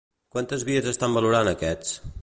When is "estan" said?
0.93-1.15